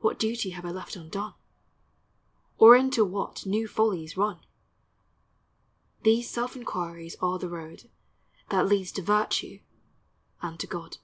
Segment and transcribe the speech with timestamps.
[0.00, 1.32] What duty have I left undone?
[2.58, 4.40] Or into what new follies run?
[6.02, 7.88] These self inquiries are the road
[8.50, 9.60] That leads to virtue
[10.42, 10.98] and to God.